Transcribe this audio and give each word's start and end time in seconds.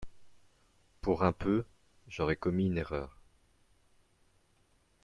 Pour 1.01 1.21
un 1.23 1.31
peu, 1.31 1.63
j'aurais 2.07 2.35
commis 2.35 2.65
une 2.65 2.79
erreur. 2.79 3.21